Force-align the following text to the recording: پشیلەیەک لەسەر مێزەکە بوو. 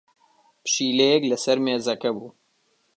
پشیلەیەک 0.63 1.23
لەسەر 1.31 1.57
مێزەکە 1.65 2.09
بوو. 2.15 2.29